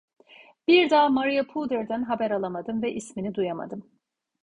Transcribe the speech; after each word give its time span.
Bir 0.67 0.89
daha 0.89 1.09
Maria 1.09 1.43
Puder'den 1.47 2.03
haber 2.03 2.31
alamadım 2.31 2.81
ve 2.81 2.93
ismini 2.93 3.35
duyamadım. 3.35 3.91